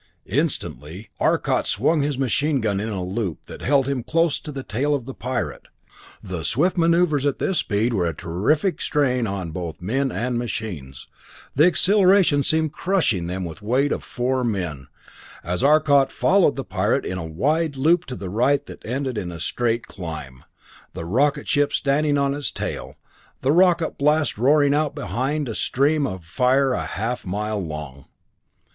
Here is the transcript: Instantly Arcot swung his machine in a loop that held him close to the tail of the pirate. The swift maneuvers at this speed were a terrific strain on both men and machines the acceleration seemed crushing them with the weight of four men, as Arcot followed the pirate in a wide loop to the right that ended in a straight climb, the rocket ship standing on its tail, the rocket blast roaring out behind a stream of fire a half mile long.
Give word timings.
Instantly 0.25 1.09
Arcot 1.19 1.67
swung 1.67 2.01
his 2.01 2.17
machine 2.17 2.57
in 2.65 2.79
a 2.81 3.03
loop 3.03 3.45
that 3.45 3.61
held 3.61 3.87
him 3.87 4.01
close 4.01 4.39
to 4.39 4.51
the 4.51 4.63
tail 4.63 4.95
of 4.95 5.05
the 5.05 5.13
pirate. 5.13 5.67
The 6.23 6.43
swift 6.43 6.75
maneuvers 6.75 7.23
at 7.23 7.37
this 7.37 7.59
speed 7.59 7.93
were 7.93 8.07
a 8.07 8.15
terrific 8.15 8.81
strain 8.81 9.27
on 9.27 9.51
both 9.51 9.79
men 9.79 10.11
and 10.11 10.39
machines 10.39 11.05
the 11.55 11.67
acceleration 11.67 12.41
seemed 12.41 12.71
crushing 12.73 13.27
them 13.27 13.45
with 13.45 13.59
the 13.59 13.65
weight 13.65 13.91
of 13.91 14.03
four 14.03 14.43
men, 14.43 14.87
as 15.43 15.63
Arcot 15.63 16.11
followed 16.11 16.55
the 16.55 16.63
pirate 16.65 17.05
in 17.05 17.19
a 17.19 17.23
wide 17.27 17.75
loop 17.77 18.05
to 18.07 18.15
the 18.15 18.31
right 18.31 18.65
that 18.65 18.83
ended 18.83 19.19
in 19.19 19.31
a 19.31 19.39
straight 19.39 19.85
climb, 19.85 20.43
the 20.95 21.05
rocket 21.05 21.47
ship 21.47 21.71
standing 21.71 22.17
on 22.17 22.33
its 22.33 22.49
tail, 22.49 22.95
the 23.43 23.51
rocket 23.51 23.99
blast 23.99 24.35
roaring 24.35 24.73
out 24.73 24.95
behind 24.95 25.47
a 25.47 25.53
stream 25.53 26.07
of 26.07 26.25
fire 26.25 26.73
a 26.73 26.85
half 26.87 27.23
mile 27.23 27.63
long. 27.63 28.05